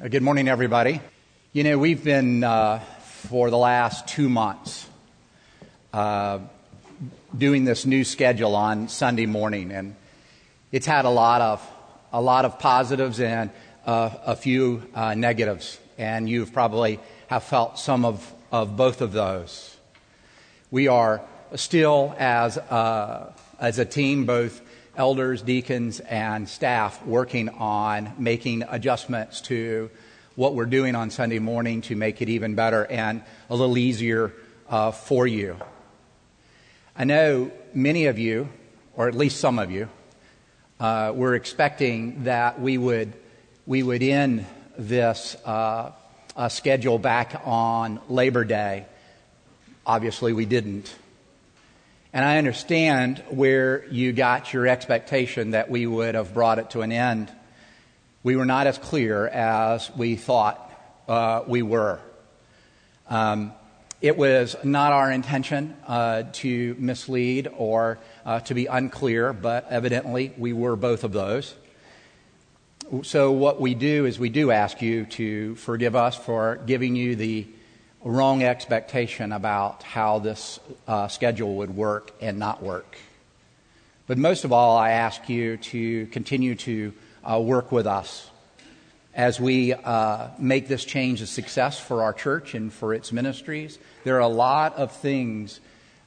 [0.00, 1.00] Uh, Good morning, everybody.
[1.52, 2.80] You know, we've been, uh,
[3.24, 4.88] for the last two months,
[5.92, 6.40] uh,
[7.36, 9.94] doing this new schedule on Sunday morning, and
[10.72, 11.70] it's had a lot of,
[12.12, 13.50] a lot of positives and
[13.86, 16.98] uh, a few uh, negatives, and you've probably
[17.28, 19.76] have felt some of, of both of those.
[20.70, 21.20] We are
[21.54, 24.61] still, as, uh, as a team, both
[24.96, 29.90] elders, deacons, and staff, working on making adjustments to
[30.34, 34.32] what we're doing on Sunday morning to make it even better and a little easier
[34.68, 35.56] uh, for you.
[36.96, 38.48] I know many of you,
[38.96, 39.88] or at least some of you,
[40.80, 43.12] uh, were expecting that we would,
[43.66, 44.44] we would end
[44.76, 45.92] this uh,
[46.36, 48.86] uh, schedule back on Labor Day.
[49.86, 50.94] Obviously, we didn't.
[52.14, 56.82] And I understand where you got your expectation that we would have brought it to
[56.82, 57.32] an end.
[58.22, 60.70] We were not as clear as we thought
[61.08, 62.00] uh, we were.
[63.08, 63.54] Um,
[64.02, 70.34] it was not our intention uh, to mislead or uh, to be unclear, but evidently
[70.36, 71.54] we were both of those.
[73.04, 77.16] So, what we do is we do ask you to forgive us for giving you
[77.16, 77.46] the
[78.04, 80.58] wrong expectation about how this
[80.88, 82.96] uh, schedule would work and not work.
[84.06, 86.92] But most of all, I ask you to continue to
[87.24, 88.28] uh, work with us
[89.14, 93.78] as we uh, make this change a success for our church and for its ministries.
[94.04, 95.60] There are a lot of things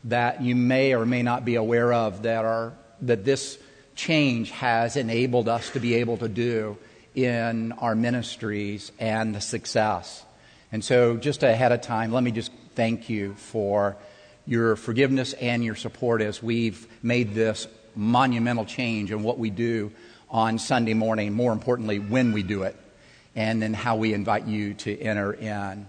[0.05, 3.57] that you may or may not be aware of that are that this
[3.95, 6.77] change has enabled us to be able to do
[7.13, 10.24] in our ministries and the success.
[10.75, 13.95] And so, just ahead of time, let me just thank you for
[14.45, 19.93] your forgiveness and your support as we've made this monumental change in what we do
[20.29, 22.75] on Sunday morning, more importantly, when we do it,
[23.37, 25.87] and then how we invite you to enter in.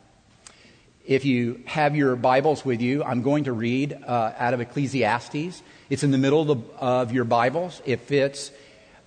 [1.05, 5.64] If you have your Bibles with you, I'm going to read uh, out of Ecclesiastes.
[5.91, 7.83] It's in the middle of, the, of your Bibles.
[7.86, 8.53] If it's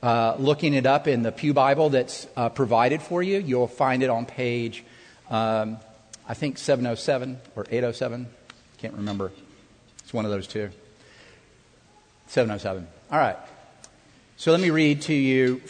[0.04, 4.04] uh, looking it up in the Pew Bible that's uh, provided for you, you'll find
[4.04, 4.84] it on page,
[5.30, 5.78] um,
[6.28, 8.28] I think, 707 or 807.
[8.78, 9.32] Can't remember.
[10.04, 10.70] It's one of those two.
[12.28, 12.88] 707.
[13.12, 13.38] All right.
[14.38, 15.62] So let me read to you,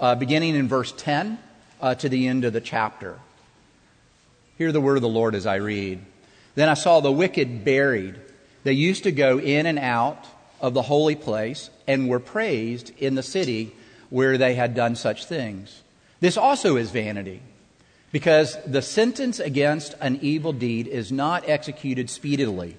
[0.00, 1.38] uh, beginning in verse 10
[1.80, 3.18] uh, to the end of the chapter.
[4.56, 6.00] Hear the word of the Lord as I read.
[6.54, 8.14] Then I saw the wicked buried.
[8.62, 10.24] They used to go in and out
[10.60, 13.74] of the holy place and were praised in the city
[14.08, 15.82] where they had done such things.
[16.20, 17.42] This also is vanity,
[18.14, 22.76] because the sentence against an evil deed is not executed speedily.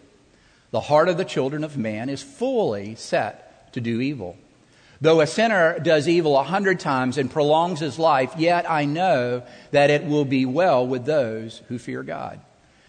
[0.71, 4.37] The heart of the children of man is fully set to do evil.
[5.01, 9.43] Though a sinner does evil a hundred times and prolongs his life, yet I know
[9.71, 12.39] that it will be well with those who fear God,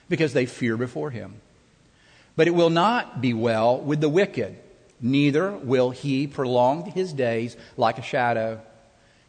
[0.09, 1.41] because they fear before him.
[2.37, 4.57] But it will not be well with the wicked
[5.01, 8.61] neither will he prolong his days like a shadow,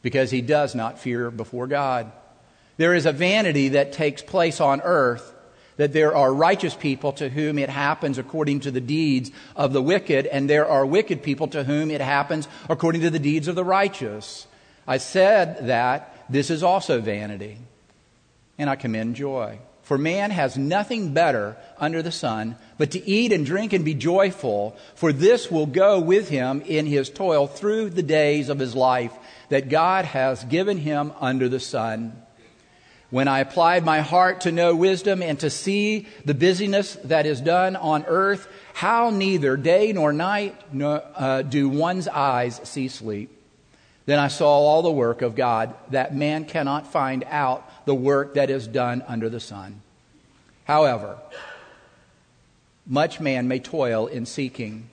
[0.03, 2.11] because he does not fear before God.
[2.77, 5.33] There is a vanity that takes place on earth
[5.77, 9.81] that there are righteous people to whom it happens according to the deeds of the
[9.81, 13.55] wicked, and there are wicked people to whom it happens according to the deeds of
[13.55, 14.47] the righteous.
[14.87, 17.57] I said that this is also vanity,
[18.57, 19.59] and I commend joy.
[19.83, 23.93] For man has nothing better under the sun but to eat and drink and be
[23.93, 28.75] joyful, for this will go with him in his toil through the days of his
[28.75, 29.13] life
[29.49, 32.21] that God has given him under the sun.
[33.09, 37.39] When I applied my heart to know wisdom and to see the busyness that is
[37.39, 43.31] done on earth, how neither day nor night uh, do one's eyes see sleep.
[44.05, 48.33] Then I saw all the work of God, that man cannot find out the work
[48.35, 49.81] that is done under the sun.
[50.65, 51.17] However,
[52.85, 54.89] much man may toil in seeking,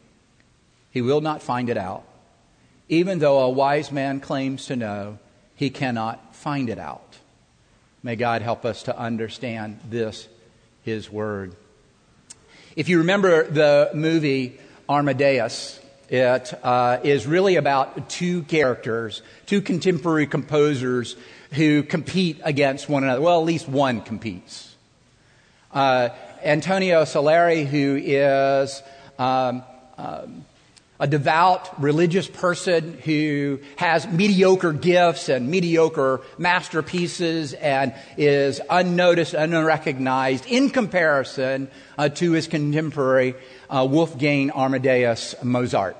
[0.90, 2.04] he will not find it out.
[2.88, 5.18] Even though a wise man claims to know,
[5.56, 7.13] he cannot find it out.
[8.04, 10.28] May God help us to understand this,
[10.82, 11.56] his word.
[12.76, 14.60] If you remember the movie
[14.90, 15.80] Amadeus,
[16.10, 21.16] it uh, is really about two characters, two contemporary composers
[21.52, 23.22] who compete against one another.
[23.22, 24.74] Well, at least one competes.
[25.72, 26.10] Uh,
[26.42, 28.82] Antonio Salieri, who is
[29.18, 29.62] um,
[29.96, 30.44] um,
[31.04, 40.46] a devout religious person who has mediocre gifts and mediocre masterpieces and is unnoticed, unrecognized
[40.46, 41.68] in comparison
[41.98, 43.34] uh, to his contemporary
[43.68, 45.94] uh, Wolfgang Amadeus Mozart,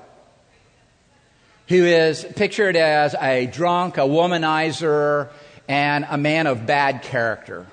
[1.67, 5.29] who is pictured as a drunk, a womanizer,
[5.67, 7.67] and a man of bad character.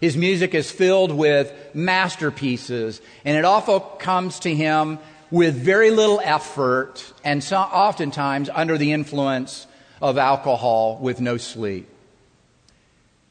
[0.00, 4.98] His music is filled with masterpieces, and it often comes to him
[5.32, 9.66] with very little effort and so oftentimes under the influence
[10.02, 11.88] of alcohol with no sleep.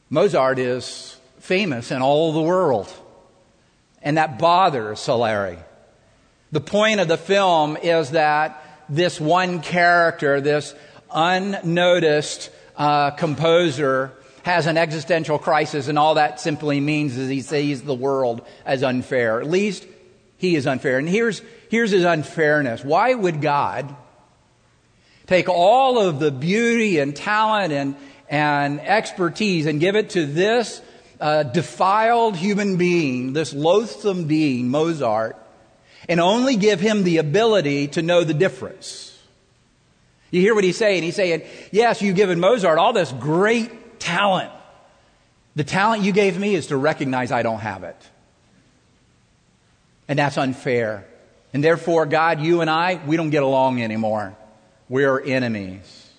[0.10, 2.92] Mozart is famous in all the world,
[4.02, 5.60] and that bothers Salieri.
[6.52, 10.74] The point of the film is that this one character, this
[11.14, 14.12] unnoticed uh, composer,
[14.42, 18.82] has an existential crisis, and all that simply means is he sees the world as
[18.82, 19.40] unfair.
[19.40, 19.86] At least
[20.42, 20.98] he is unfair.
[20.98, 22.84] And here's, here's his unfairness.
[22.84, 23.96] Why would God
[25.28, 27.96] take all of the beauty and talent and,
[28.28, 30.82] and expertise and give it to this
[31.20, 35.38] uh, defiled human being, this loathsome being, Mozart,
[36.10, 39.16] and only give him the ability to know the difference.
[40.32, 41.04] You hear what he's saying?
[41.04, 44.52] He's saying, Yes, you've given Mozart all this great talent.
[45.56, 48.10] The talent you gave me is to recognize I don't have it.
[50.08, 51.06] And that's unfair.
[51.54, 54.36] And therefore, God, you and I, we don't get along anymore.
[54.90, 56.10] We're enemies.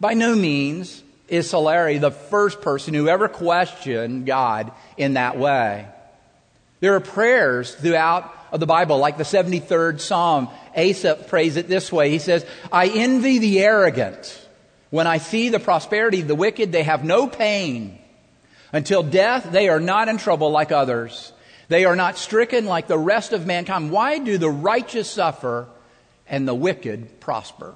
[0.00, 5.86] By no means is Salieri the first person who ever questioned God in that way.
[6.80, 10.48] There are prayers throughout of the Bible, like the 73rd Psalm.
[10.74, 12.10] Asaph prays it this way.
[12.10, 14.42] He says, I envy the arrogant.
[14.90, 17.98] When I see the prosperity of the wicked, they have no pain.
[18.72, 21.32] Until death, they are not in trouble like others.
[21.68, 23.90] They are not stricken like the rest of mankind.
[23.90, 25.66] Why do the righteous suffer
[26.28, 27.74] and the wicked prosper?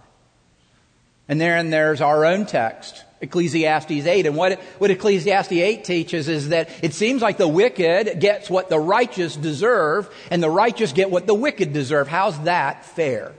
[1.29, 3.05] And then there's our own text.
[3.21, 4.27] Ecclesiastes 8.
[4.27, 8.69] And what, what Ecclesiastes 8 teaches is that it seems like the wicked gets what
[8.69, 12.09] the righteous deserve, and the righteous get what the wicked deserve.
[12.09, 13.33] How's that fair?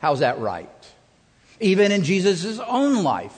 [0.00, 0.68] How's that right?
[1.60, 3.36] Even in Jesus' own life.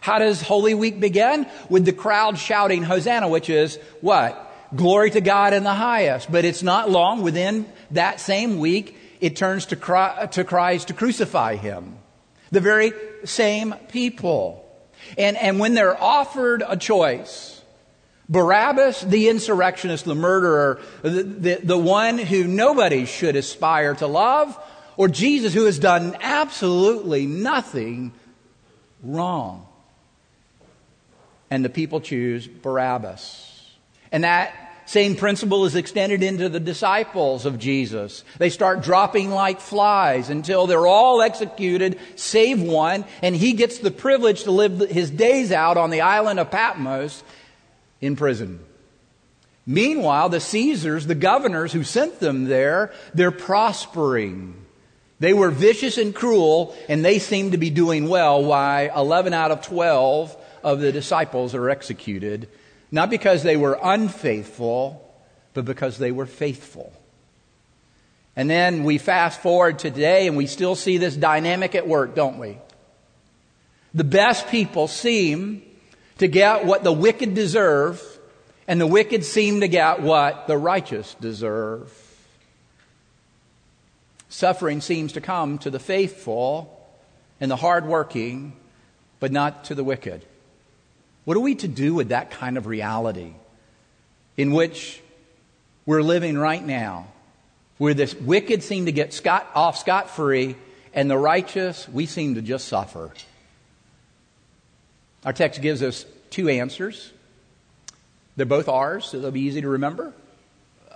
[0.00, 1.46] How does Holy Week begin?
[1.68, 4.43] With the crowd shouting Hosanna, which is what?
[4.74, 6.30] Glory to God in the highest.
[6.30, 10.94] But it's not long within that same week, it turns to, cry, to cries to
[10.94, 11.96] crucify him.
[12.50, 12.92] The very
[13.24, 14.64] same people.
[15.16, 17.62] And, and when they're offered a choice,
[18.28, 24.58] Barabbas, the insurrectionist, the murderer, the, the, the, one who nobody should aspire to love,
[24.96, 28.12] or Jesus who has done absolutely nothing
[29.02, 29.66] wrong.
[31.50, 33.50] And the people choose Barabbas.
[34.10, 38.22] And that same principle is extended into the disciples of Jesus.
[38.38, 43.90] They start dropping like flies until they're all executed, save one, and he gets the
[43.90, 47.22] privilege to live his days out on the island of Patmos
[48.00, 48.60] in prison.
[49.66, 54.54] Meanwhile, the Caesars, the governors who sent them there, they're prospering.
[55.18, 59.50] They were vicious and cruel, and they seem to be doing well, why 11 out
[59.50, 62.48] of 12 of the disciples are executed
[62.94, 65.04] not because they were unfaithful,
[65.52, 66.92] but because they were faithful.
[68.36, 72.14] And then we fast forward to today and we still see this dynamic at work,
[72.14, 72.56] don't we?
[73.94, 75.62] The best people seem
[76.18, 78.00] to get what the wicked deserve,
[78.68, 81.92] and the wicked seem to get what the righteous deserve.
[84.28, 86.88] Suffering seems to come to the faithful
[87.40, 88.52] and the hardworking,
[89.18, 90.24] but not to the wicked.
[91.24, 93.32] What are we to do with that kind of reality
[94.36, 95.00] in which
[95.86, 97.06] we're living right now,
[97.78, 100.56] where the wicked seem to get scot, off scot free
[100.92, 103.10] and the righteous, we seem to just suffer?
[105.24, 107.10] Our text gives us two answers.
[108.36, 110.12] They're both ours, so they'll be easy to remember.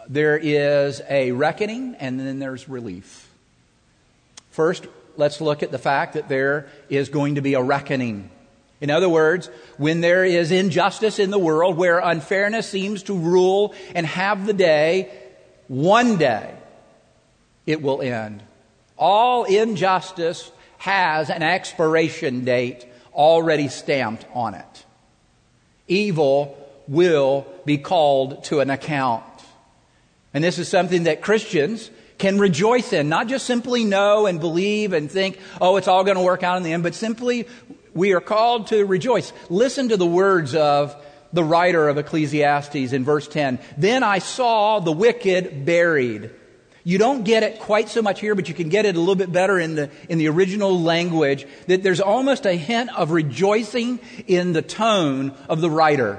[0.08, 3.30] There is a reckoning, and then there's relief.
[4.50, 4.86] First,
[5.16, 8.30] let's look at the fact that there is going to be a reckoning.
[8.80, 13.74] In other words, when there is injustice in the world, where unfairness seems to rule
[13.94, 15.10] and have the day,
[15.66, 16.54] one day
[17.66, 18.42] it will end.
[18.96, 24.84] All injustice has an expiration date already stamped on it.
[25.88, 26.56] Evil
[26.86, 29.24] will be called to an account.
[30.32, 34.92] And this is something that Christians can rejoice in, not just simply know and believe
[34.92, 37.46] and think, oh, it's all going to work out in the end, but simply
[37.98, 39.32] we are called to rejoice.
[39.50, 40.96] Listen to the words of
[41.32, 43.58] the writer of Ecclesiastes in verse 10.
[43.76, 46.30] Then I saw the wicked buried.
[46.84, 49.14] You don't get it quite so much here, but you can get it a little
[49.14, 54.00] bit better in the, in the original language, that there's almost a hint of rejoicing
[54.26, 56.18] in the tone of the writer.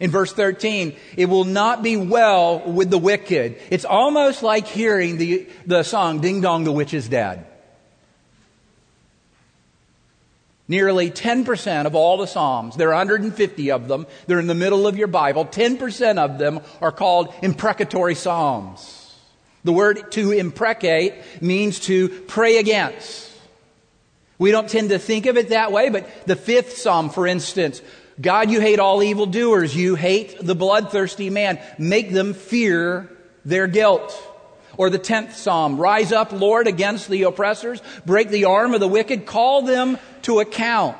[0.00, 3.58] In verse 13, it will not be well with the wicked.
[3.70, 7.46] It's almost like hearing the, the song, Ding Dong, the Witch is Dead.
[10.66, 14.86] Nearly 10% of all the Psalms, there are 150 of them, they're in the middle
[14.86, 19.14] of your Bible, 10% of them are called imprecatory Psalms.
[19.64, 23.30] The word to imprecate means to pray against.
[24.38, 27.82] We don't tend to think of it that way, but the fifth Psalm, for instance,
[28.20, 29.74] God, you hate all evildoers.
[29.74, 31.58] You hate the bloodthirsty man.
[31.78, 33.10] Make them fear
[33.44, 34.12] their guilt.
[34.76, 38.88] Or the tenth psalm, rise up, Lord, against the oppressors, break the arm of the
[38.88, 40.96] wicked, call them to account.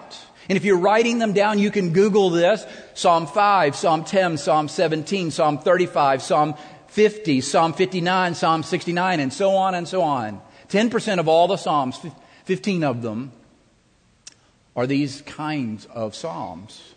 [0.49, 2.66] And if you're writing them down, you can Google this.
[2.95, 6.54] Psalm 5, Psalm 10, Psalm 17, Psalm 35, Psalm
[6.88, 10.40] 50, Psalm 59, Psalm 69, and so on and so on.
[10.69, 11.99] 10% of all the Psalms,
[12.45, 13.33] 15 of them,
[14.76, 16.95] are these kinds of Psalms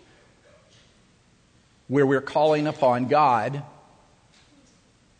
[1.87, 3.63] where we're calling upon God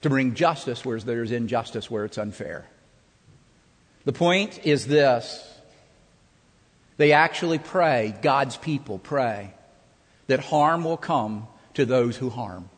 [0.08, 2.66] to bring justice where there's injustice, where it's unfair.
[4.06, 5.44] The point is this
[6.98, 9.54] they actually pray, God's people pray,
[10.28, 12.70] that harm will come to those who harm.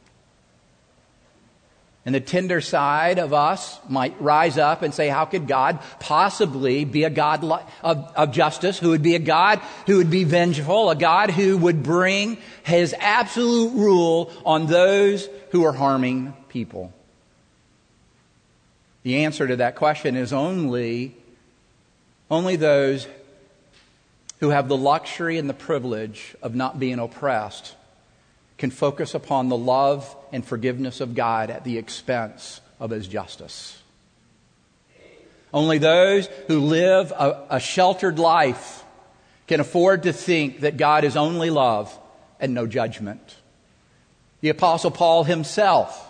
[2.06, 6.84] And the tender side of us might rise up and say, how could God possibly
[6.84, 7.44] be a God
[7.84, 11.58] of, of, justice, who would be a God who would be vengeful, a God who
[11.58, 16.94] would bring his absolute rule on those who are harming people?
[19.04, 21.16] The answer to that question is only,
[22.30, 23.08] only those
[24.40, 27.76] who have the luxury and the privilege of not being oppressed
[28.58, 33.82] can focus upon the love and forgiveness of God at the expense of His justice.
[35.54, 38.84] Only those who live a, a, sheltered life
[39.48, 41.98] can afford to think that God is only love
[42.40, 43.36] and no judgment.
[44.42, 46.06] The Apostle Paul himself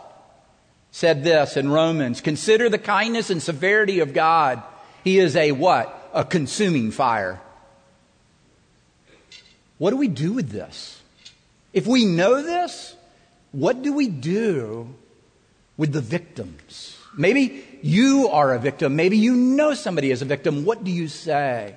[0.91, 4.61] said this in Romans Consider the kindness and severity of God.
[5.03, 6.09] He is a what?
[6.13, 7.39] A consuming fire.
[9.77, 11.01] What do we do with this?
[11.71, 12.95] If we know this,
[13.51, 14.93] what do we do
[15.77, 16.97] with the victims?
[17.17, 18.95] Maybe you are a victim.
[18.95, 20.65] Maybe you know somebody is a victim.
[20.65, 21.75] What do you say?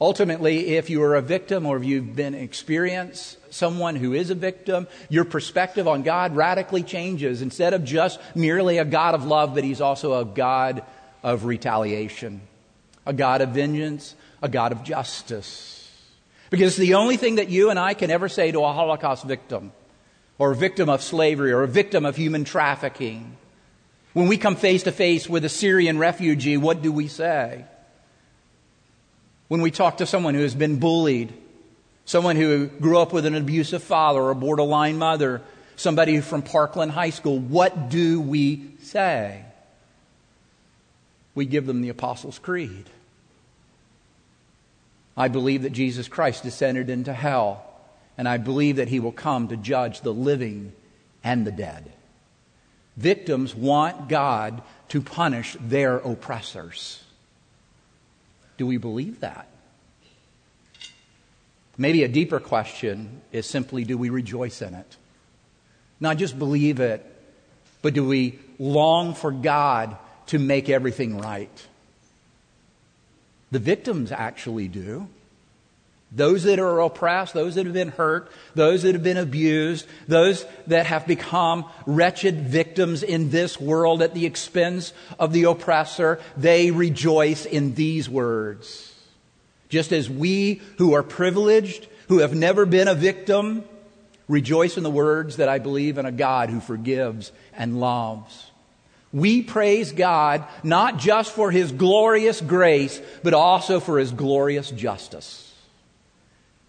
[0.00, 4.34] Ultimately, if you are a victim or if you've been experienced someone who is a
[4.34, 7.42] victim, your perspective on God radically changes.
[7.42, 10.82] Instead of just merely a God of love, but He's also a God
[11.22, 12.40] of retaliation,
[13.06, 15.74] a God of vengeance, a God of justice.
[16.50, 19.72] Because the only thing that you and I can ever say to a Holocaust victim,
[20.38, 23.36] or a victim of slavery, or a victim of human trafficking,
[24.12, 27.64] when we come face to face with a Syrian refugee, what do we say?
[29.48, 31.32] When we talk to someone who has been bullied,
[32.04, 35.42] someone who grew up with an abusive father or a borderline mother,
[35.76, 39.44] somebody from Parkland High School, what do we say?
[41.34, 42.90] We give them the Apostles' Creed.
[45.16, 47.64] I believe that Jesus Christ descended into hell,
[48.16, 50.72] and I believe that he will come to judge the living
[51.24, 51.92] and the dead.
[52.96, 57.02] Victims want God to punish their oppressors.
[58.58, 59.48] Do we believe that?
[61.78, 64.96] Maybe a deeper question is simply do we rejoice in it?
[66.00, 67.06] Not just believe it,
[67.80, 69.96] but do we long for God
[70.26, 71.66] to make everything right?
[73.52, 75.08] The victims actually do.
[76.10, 80.46] Those that are oppressed, those that have been hurt, those that have been abused, those
[80.66, 86.70] that have become wretched victims in this world at the expense of the oppressor, they
[86.70, 88.94] rejoice in these words.
[89.68, 93.64] Just as we who are privileged, who have never been a victim,
[94.28, 98.50] rejoice in the words that I believe in a God who forgives and loves.
[99.12, 105.47] We praise God not just for His glorious grace, but also for His glorious justice.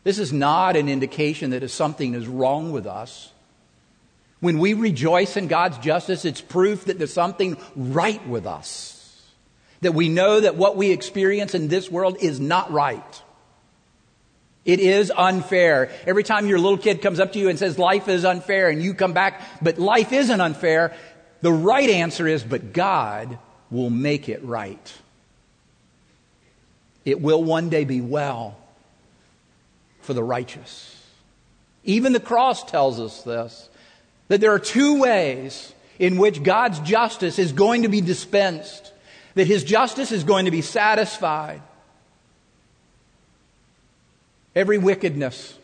[0.03, 3.32] This is not an indication that something is wrong with us.
[4.39, 8.96] When we rejoice in God's justice, it's proof that there's something right with us.
[9.82, 13.22] That we know that what we experience in this world is not right.
[14.63, 15.89] It is unfair.
[16.06, 18.84] Every time your little kid comes up to you and says life is unfair and
[18.84, 20.96] you come back, but life isn't unfair,
[21.41, 23.39] the right answer is, but God
[23.72, 24.94] will make it right.
[27.03, 28.59] It will one day be well
[30.10, 31.00] for the righteous.
[31.84, 33.70] Even the cross tells us this
[34.28, 38.92] that there are two ways in which God's justice is going to be dispensed,
[39.36, 41.62] that his justice is going to be satisfied.
[44.56, 45.56] Every wickedness,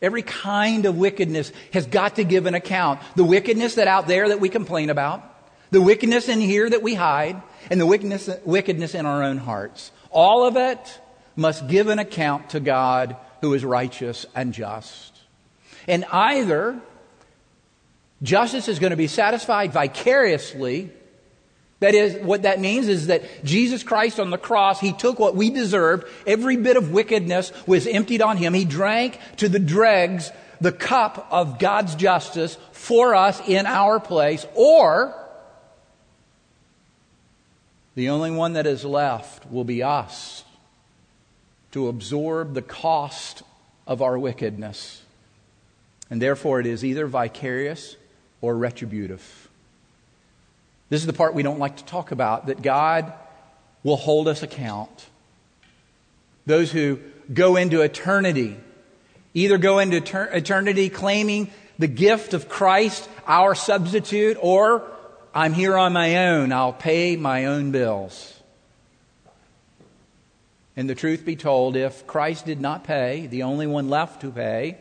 [0.00, 3.00] every kind of wickedness has got to give an account.
[3.16, 5.24] The wickedness that out there that we complain about,
[5.72, 9.90] the wickedness in here that we hide, and the wickedness, wickedness in our own hearts.
[10.12, 11.00] All of it
[11.34, 15.20] must give an account to God who is righteous and just.
[15.86, 16.80] And either
[18.22, 20.90] justice is going to be satisfied vicariously.
[21.80, 25.36] That is, what that means is that Jesus Christ on the cross, He took what
[25.36, 26.06] we deserved.
[26.26, 28.54] Every bit of wickedness was emptied on Him.
[28.54, 30.30] He drank to the dregs
[30.60, 34.44] the cup of God's justice for us in our place.
[34.54, 35.14] Or,
[37.94, 40.44] the only one that is left will be us
[41.78, 43.44] to absorb the cost
[43.86, 45.00] of our wickedness.
[46.10, 47.96] And therefore, it is either vicarious
[48.40, 49.48] or retributive.
[50.88, 53.12] This is the part we don't like to talk about that God
[53.84, 55.06] will hold us account.
[56.46, 56.98] Those who
[57.32, 58.56] go into eternity
[59.34, 59.98] either go into
[60.32, 64.82] eternity claiming the gift of Christ, our substitute, or
[65.32, 68.37] I'm here on my own, I'll pay my own bills.
[70.78, 74.30] And the truth be told, if Christ did not pay, the only one left to
[74.30, 74.78] pay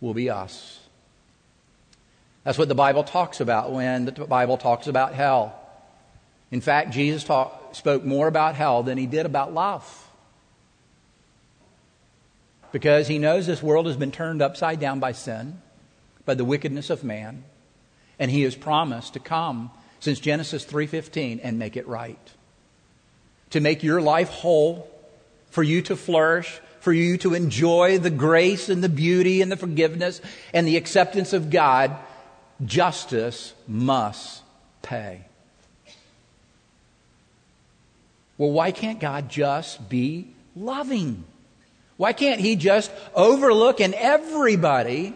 [0.00, 0.80] will be us.
[2.42, 5.54] That's what the Bible talks about when the Bible talks about hell.
[6.50, 10.10] In fact, Jesus talk, spoke more about hell than he did about love.
[12.72, 15.62] Because he knows this world has been turned upside down by sin,
[16.24, 17.44] by the wickedness of man,
[18.18, 22.32] and he has promised to come since Genesis 3:15 and make it right.
[23.50, 24.90] To make your life whole
[25.54, 29.56] for you to flourish, for you to enjoy the grace and the beauty and the
[29.56, 30.20] forgiveness
[30.52, 31.96] and the acceptance of God,
[32.64, 34.42] justice must
[34.82, 35.20] pay.
[38.36, 41.22] Well, why can't God just be loving?
[41.98, 45.14] Why can't He just overlook and everybody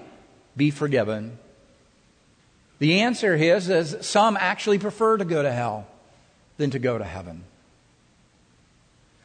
[0.57, 1.37] be forgiven?
[2.78, 5.88] The answer is, is some actually prefer to go to hell
[6.59, 7.42] than to go to heaven.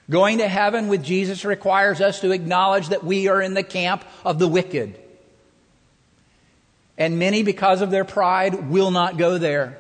[0.10, 4.04] Going to heaven with Jesus requires us to acknowledge that we are in the camp
[4.26, 5.00] of the wicked.
[6.98, 9.80] And many, because of their pride, will not go there.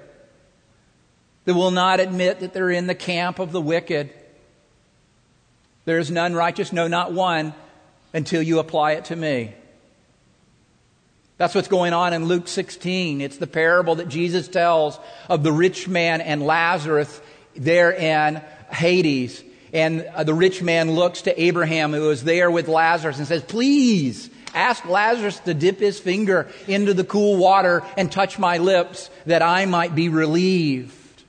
[1.45, 4.11] They will not admit that they're in the camp of the wicked.
[5.85, 7.53] There is none righteous, no, not one,
[8.13, 9.53] until you apply it to me.
[11.37, 13.19] That's what's going on in Luke 16.
[13.19, 14.97] It's the parable that Jesus tells
[15.29, 17.19] of the rich man and Lazarus
[17.55, 19.43] there in Hades.
[19.73, 23.41] And uh, the rich man looks to Abraham, who is there with Lazarus, and says,
[23.43, 29.09] Please ask Lazarus to dip his finger into the cool water and touch my lips
[29.25, 31.23] that I might be relieved.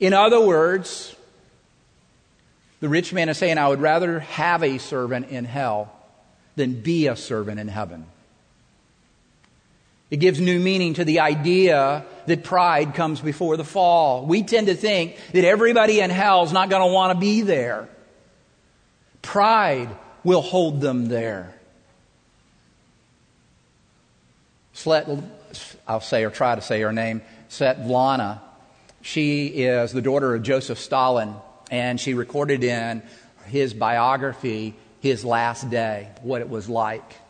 [0.00, 1.14] In other words,
[2.80, 5.92] the rich man is saying, I would rather have a servant in hell
[6.56, 8.06] than be a servant in heaven.
[10.12, 14.26] It gives new meaning to the idea that pride comes before the fall.
[14.26, 17.40] We tend to think that everybody in hell is not going to want to be
[17.40, 17.88] there.
[19.22, 19.88] Pride
[20.22, 21.54] will hold them there.
[24.74, 25.08] Slet,
[25.88, 28.42] I'll say or try to say her name, Svetlana.
[29.00, 31.36] She is the daughter of Joseph Stalin,
[31.70, 33.02] and she recorded in
[33.46, 37.21] his biography his last day, what it was like.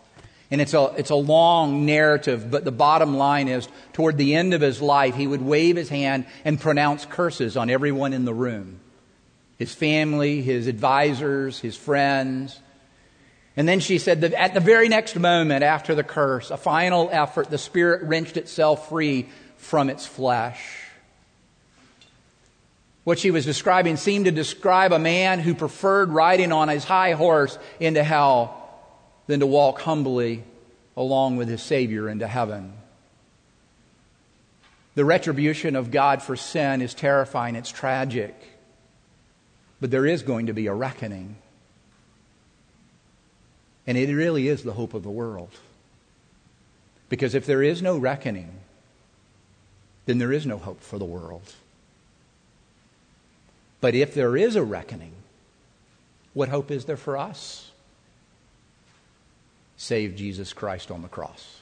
[0.53, 4.53] And it's a, it's a long narrative, but the bottom line is toward the end
[4.53, 8.35] of his life, he would wave his hand and pronounce curses on everyone in the
[8.35, 8.79] room
[9.59, 12.61] his family, his advisors, his friends.
[13.57, 17.09] And then she said that at the very next moment after the curse, a final
[17.13, 20.81] effort, the spirit wrenched itself free from its flesh.
[23.05, 27.13] What she was describing seemed to describe a man who preferred riding on his high
[27.13, 28.62] horse into hell
[29.33, 30.45] than to walk humbly
[30.95, 32.75] along with his Savior into heaven.
[34.95, 38.35] The retribution of God for sin is terrifying, it's tragic.
[39.81, 41.37] But there is going to be a reckoning.
[43.87, 45.53] And it really is the hope of the world.
[47.09, 48.51] Because if there is no reckoning,
[50.05, 51.55] then there is no hope for the world.
[53.81, 55.15] But if there is a reckoning,
[56.35, 57.72] what hope is there for us?
[59.83, 61.61] Save Jesus Christ on the cross.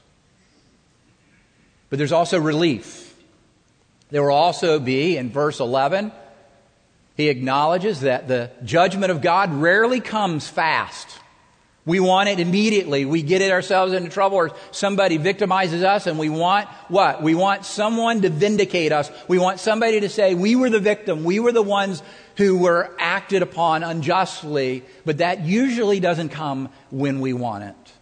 [1.89, 3.17] But there's also relief.
[4.11, 6.13] There will also be, in verse 11,
[7.17, 11.09] he acknowledges that the judgment of God rarely comes fast.
[11.87, 13.07] We want it immediately.
[13.07, 17.23] We get it ourselves into trouble or somebody victimizes us and we want what?
[17.23, 19.11] We want someone to vindicate us.
[19.29, 21.25] We want somebody to say, we were the victim.
[21.25, 22.03] We were the ones
[22.37, 24.85] who were acted upon unjustly.
[25.07, 27.93] But that usually doesn't come when we want it.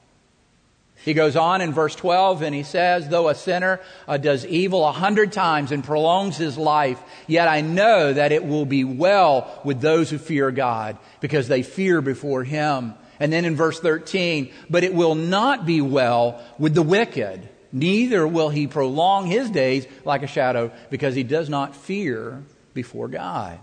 [1.08, 4.86] He goes on in verse 12 and he says, Though a sinner uh, does evil
[4.86, 9.58] a hundred times and prolongs his life, yet I know that it will be well
[9.64, 12.92] with those who fear God because they fear before him.
[13.18, 17.48] And then in verse 13, but it will not be well with the wicked.
[17.72, 22.44] Neither will he prolong his days like a shadow because he does not fear
[22.74, 23.58] before God.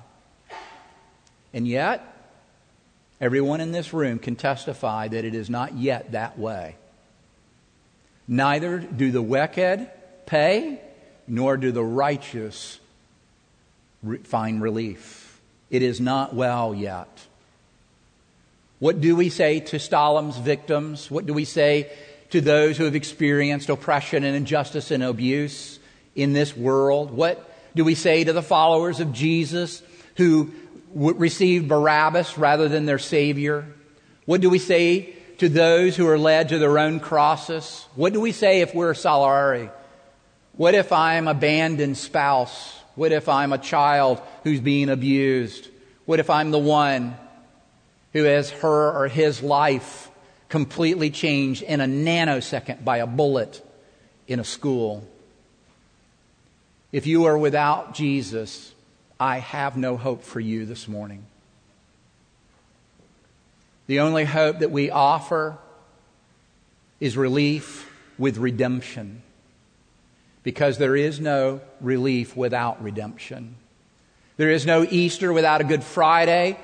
[1.54, 2.04] And yet,
[3.22, 6.78] everyone in this room can testify that it is not yet that way.
[8.28, 9.90] Neither do the wicked
[10.26, 10.80] pay,
[11.28, 12.80] nor do the righteous
[14.24, 15.40] find relief.
[15.70, 17.26] It is not well yet.
[18.80, 21.10] What do we say to Stalin's victims?
[21.10, 21.92] What do we say
[22.32, 25.80] to those who have experienced oppression and injustice and abuse
[26.16, 27.12] in this world?
[27.12, 29.82] What do we say to the followers of Jesus
[30.18, 30.52] who
[30.94, 33.66] received Barabbas rather than their Savior?
[34.26, 37.86] What do we say to those who are led to their own crosses?
[37.96, 39.70] What do we say if we're Salieri?
[40.54, 42.80] What if I'm abandoned spouse?
[42.96, 45.70] What if I'm a child who's being abused?
[46.06, 47.18] What if I'm the one
[48.14, 50.10] who has her or his life
[50.48, 53.62] completely changed in a nanosecond by a bullet
[54.28, 55.06] in a school?
[56.94, 58.74] If you are without Jesus,
[59.20, 61.26] I have no hope for you this morning.
[63.88, 65.58] The only hope that we offer
[67.00, 69.22] is relief with redemption.
[70.44, 73.56] Because there is no relief without redemption.
[74.38, 76.60] There is no Easter without a Good Friday.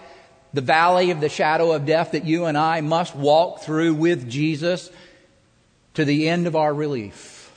[0.53, 4.29] The valley of the shadow of death that you and I must walk through with
[4.29, 4.89] Jesus
[5.93, 7.51] to the end of our relief.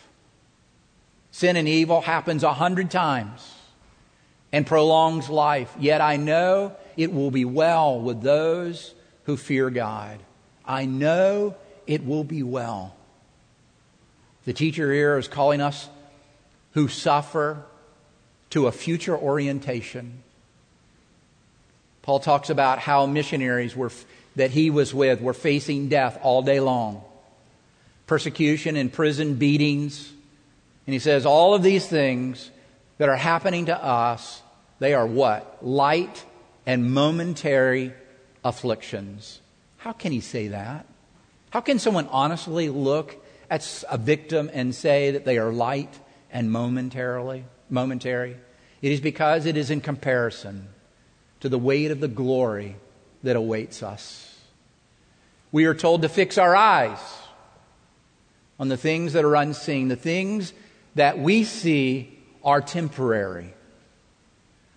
[1.30, 3.52] Sin and evil happens a hundred times
[4.52, 5.74] and prolongs life.
[5.78, 10.18] Yet I know it will be well with those who fear God.
[10.64, 11.56] I know
[11.86, 12.94] it will be well.
[14.44, 15.88] The teacher here is calling us
[16.72, 17.62] who suffer
[18.50, 20.22] to a future orientation.
[22.02, 23.90] Paul talks about how missionaries were,
[24.36, 27.02] that he was with were facing death all day long
[28.06, 30.12] persecution and prison beatings.
[30.86, 32.50] And he says, all of these things
[32.98, 34.42] that are happening to us,
[34.78, 35.64] they are what?
[35.64, 36.24] Light
[36.66, 37.94] and momentary
[38.44, 39.40] afflictions.
[39.78, 40.86] How can he say that?
[41.50, 43.16] How can someone honestly look
[43.50, 45.98] at a victim and say that they are light
[46.30, 48.36] and momentarily momentary?
[48.82, 50.68] It is because it is in comparison
[51.40, 52.76] to the weight of the glory
[53.22, 54.38] that awaits us.
[55.52, 56.98] We are told to fix our eyes
[58.58, 59.88] on the things that are unseen.
[59.88, 60.52] The things
[60.94, 63.54] that we see are temporary.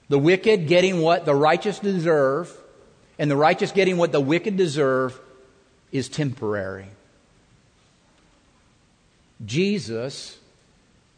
[0.10, 2.56] The wicked getting what the righteous deserve
[3.20, 5.20] and the righteous getting what the wicked deserve
[5.92, 6.88] is temporary.
[9.46, 10.38] Jesus,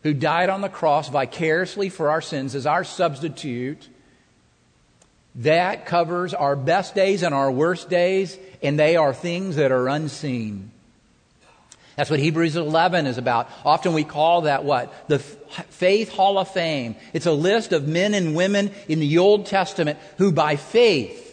[0.03, 3.87] who died on the cross vicariously for our sins as our substitute,
[5.35, 9.87] that covers our best days and our worst days, and they are things that are
[9.87, 10.71] unseen.
[11.95, 13.49] That's what Hebrews 11 is about.
[13.65, 15.09] Often we call that what?
[15.09, 16.95] The Faith Hall of Fame.
[17.11, 21.28] It's a list of men and women in the Old Testament who by faith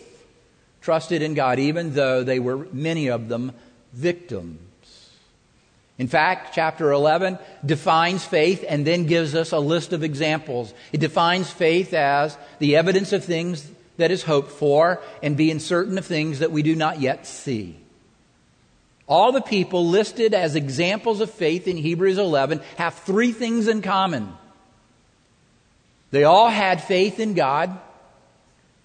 [0.86, 3.50] trusted in God, even though they were, many of them,
[3.92, 5.10] victims.
[5.98, 10.72] In fact, chapter 11 defines faith and then gives us a list of examples.
[10.92, 15.98] It defines faith as the evidence of things that is hoped for and being certain
[15.98, 17.76] of things that we do not yet see.
[19.08, 23.82] All the people listed as examples of faith in Hebrews 11 have three things in
[23.82, 24.32] common.
[26.12, 27.76] They all had faith in God.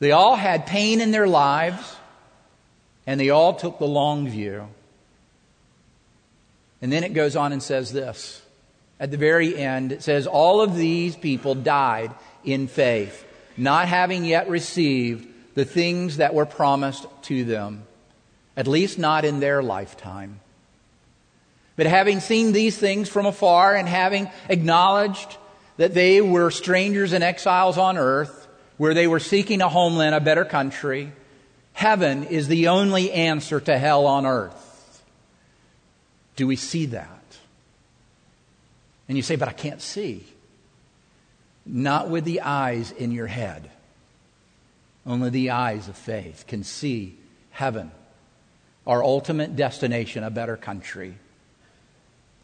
[0.01, 1.95] They all had pain in their lives,
[3.05, 4.67] and they all took the long view.
[6.81, 8.41] And then it goes on and says this.
[8.99, 13.23] At the very end, it says, All of these people died in faith,
[13.55, 17.83] not having yet received the things that were promised to them,
[18.57, 20.39] at least not in their lifetime.
[21.75, 25.37] But having seen these things from afar and having acknowledged
[25.77, 28.40] that they were strangers and exiles on earth,
[28.81, 31.11] where they were seeking a homeland, a better country.
[31.73, 35.03] Heaven is the only answer to hell on earth.
[36.35, 37.37] Do we see that?
[39.07, 40.25] And you say, but I can't see.
[41.63, 43.69] Not with the eyes in your head.
[45.05, 47.15] Only the eyes of faith can see
[47.51, 47.91] heaven,
[48.87, 51.19] our ultimate destination, a better country.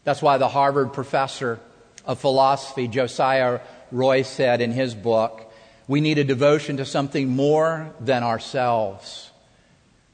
[0.04, 1.58] That's why the Harvard professor
[2.04, 3.58] of philosophy, Josiah
[3.90, 5.46] Royce, said in his book,
[5.88, 9.30] we need a devotion to something more than ourselves.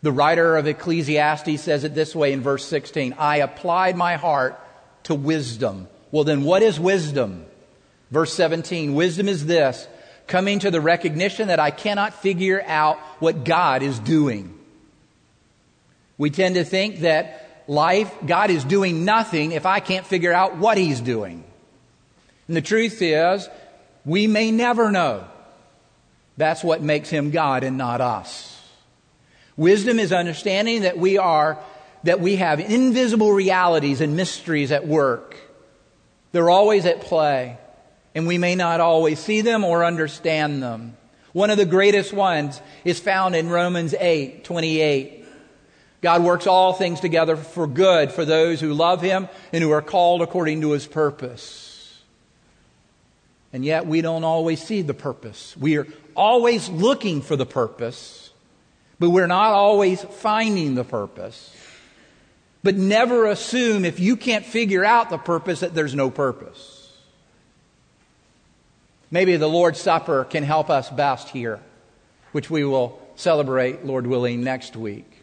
[0.02, 4.58] The writer of Ecclesiastes says it this way in verse 16 I applied my heart
[5.04, 5.88] to wisdom.
[6.12, 7.44] Well, then what is wisdom?
[8.10, 9.88] Verse 17 Wisdom is this
[10.26, 14.58] coming to the recognition that I cannot figure out what God is doing.
[16.16, 20.56] We tend to think that life, God is doing nothing if I can't figure out
[20.56, 21.44] what He's doing.
[22.46, 23.48] And the truth is,
[24.04, 25.26] we may never know.
[26.37, 28.51] That's what makes Him God and not us.
[29.57, 31.59] Wisdom is understanding that we are,
[32.03, 35.37] that we have invisible realities and mysteries at work.
[36.33, 37.57] They're always at play,
[38.14, 40.97] and we may not always see them or understand them.
[41.33, 45.25] One of the greatest ones is found in Romans 8 28.
[46.01, 49.81] God works all things together for good for those who love Him and who are
[49.81, 52.03] called according to His purpose.
[53.53, 55.57] And yet we don't always see the purpose.
[55.57, 58.31] We are always looking for the purpose,
[58.98, 61.55] but we're not always finding the purpose.
[62.62, 66.90] But never assume if you can't figure out the purpose that there's no purpose.
[69.11, 71.61] Maybe the Lord's Supper can help us best here,
[72.33, 75.22] which we will celebrate, Lord willing, next week.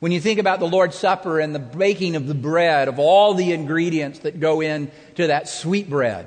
[0.00, 3.34] When you think about the Lord's Supper and the baking of the bread, of all
[3.34, 6.26] the ingredients that go into that sweet bread,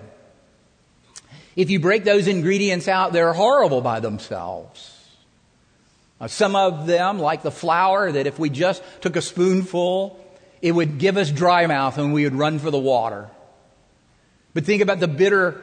[1.62, 4.97] if you break those ingredients out, they're horrible by themselves.
[6.28, 10.19] Some of them, like the flour, that if we just took a spoonful,
[10.62, 13.30] it would give us dry mouth and we would run for the water.
[14.54, 15.62] But think about the bitter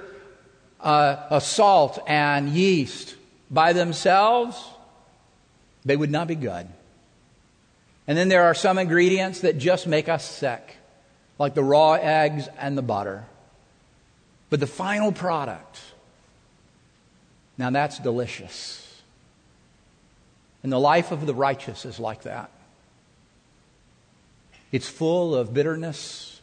[0.80, 3.16] uh, salt and yeast.
[3.50, 4.62] By themselves,
[5.84, 6.66] they would not be good.
[8.06, 10.76] And then there are some ingredients that just make us sick,
[11.38, 13.24] like the raw eggs and the butter.
[14.50, 15.80] But the final product,
[17.56, 18.84] now that's delicious.
[20.62, 22.50] And the life of the righteous is like that.
[24.72, 26.40] It's full of bitterness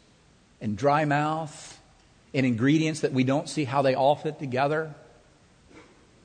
[0.60, 1.78] and dry mouth
[2.34, 4.94] and ingredients that we don't see how they all fit together.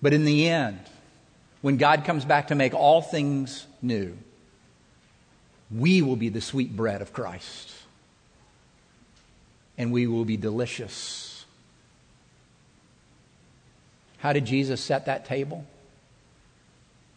[0.01, 0.79] But in the end,
[1.61, 4.17] when God comes back to make all things new,
[5.69, 7.71] we will be the sweet bread of Christ.
[9.77, 11.30] And we will be delicious.
[14.21, 15.65] How did Jesus set that table?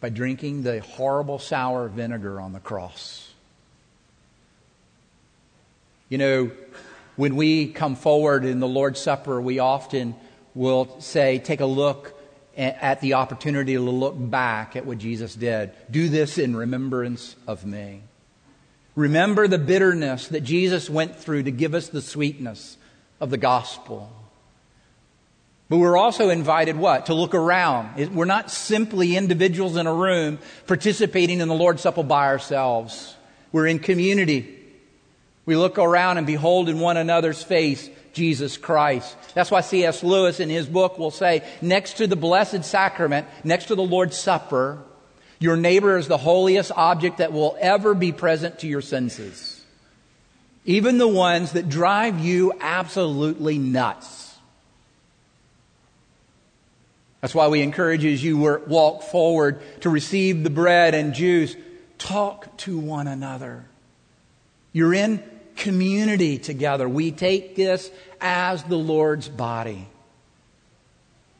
[0.01, 3.31] By drinking the horrible sour vinegar on the cross.
[6.09, 6.51] You know,
[7.15, 10.15] when we come forward in the Lord's Supper, we often
[10.53, 12.13] will say, take a look
[12.57, 15.71] at the opportunity to look back at what Jesus did.
[15.91, 18.01] Do this in remembrance of me.
[18.95, 22.77] Remember the bitterness that Jesus went through to give us the sweetness
[23.19, 24.11] of the gospel.
[25.67, 27.07] But we're also invited what?
[27.07, 28.15] To look around.
[28.15, 33.15] We're not simply individuals in a room participating in the Lord's Supper by ourselves.
[33.51, 34.59] We're in community.
[35.45, 39.15] We look around and behold in one another's face Jesus Christ.
[39.33, 40.03] That's why C.S.
[40.03, 44.17] Lewis in his book will say, next to the Blessed Sacrament, next to the Lord's
[44.17, 44.81] Supper,
[45.39, 49.63] your neighbor is the holiest object that will ever be present to your senses.
[50.63, 54.24] Even the ones that drive you absolutely nuts.
[57.25, 61.55] That's why we encourage as you walk forward to receive the bread and juice,
[61.97, 63.65] talk to one another.
[64.71, 65.23] You're in
[65.55, 66.87] community together.
[66.87, 67.89] We take this
[68.21, 69.87] as the Lord's body.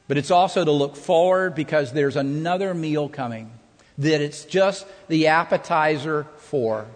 [0.08, 3.52] But it's also to look forward because there's another meal coming
[4.00, 6.88] that it's just the appetizer for.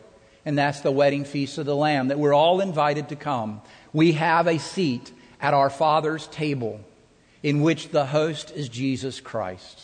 [0.46, 3.62] And that's the wedding feast of the Lamb, that we're all invited to come.
[3.94, 6.84] We have a seat at our Father's table
[7.42, 9.82] in which the host is Jesus Christ.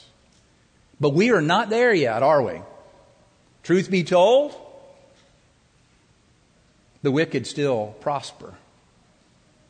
[0.99, 2.61] But we are not there yet, are we?
[3.63, 4.53] Truth be told,
[7.01, 8.53] the wicked still prosper,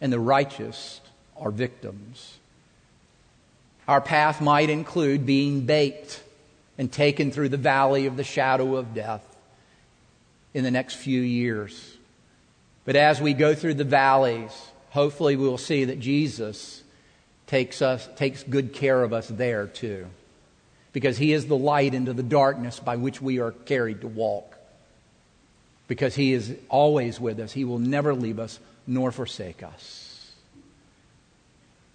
[0.01, 1.01] and the righteous
[1.37, 2.37] are victims.
[3.87, 6.23] Our path might include being baked
[6.77, 9.23] and taken through the valley of the shadow of death
[10.53, 11.97] in the next few years.
[12.83, 14.51] But as we go through the valleys,
[14.89, 16.83] hopefully we will see that Jesus
[17.47, 20.08] takes us takes good care of us there too.
[20.93, 24.58] Because he is the light into the darkness by which we are carried to walk.
[25.88, 27.51] Because he is always with us.
[27.51, 30.31] He will never leave us nor forsake us.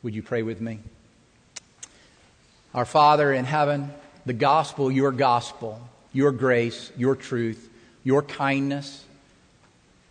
[0.02, 0.80] Would you pray with me?
[2.74, 3.90] Our Father in heaven,
[4.26, 5.80] the gospel, your gospel,
[6.12, 7.68] your grace, your truth,
[8.04, 9.04] your kindness,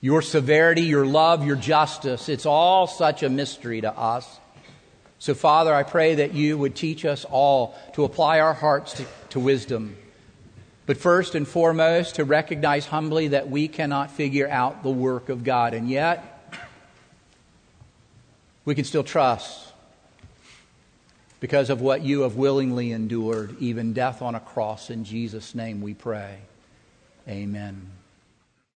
[0.02, 2.30] your severity, your love, your justice.
[2.30, 4.28] It's all such a mystery to us.
[5.20, 9.06] So, Father, I pray that you would teach us all to apply our hearts to,
[9.32, 9.98] to wisdom
[10.90, 15.44] But first and foremost, to recognize humbly that we cannot figure out the work of
[15.44, 15.76] God.
[15.76, 16.58] And yet,
[18.66, 19.72] we can still trust
[21.40, 24.90] because of what you have willingly endured, even death on a cross.
[24.90, 26.40] In Jesus' name we pray.
[27.28, 27.99] Amen.